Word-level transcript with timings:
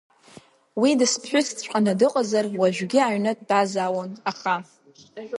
Уи 0.81 0.91
дысԥҳәысҵәҟьаны 0.99 1.93
дыҟазар, 1.99 2.45
уажәгьы 2.59 2.99
аҩны 3.01 3.31
дтәазаауан, 3.39 4.11
аха… 4.31 4.55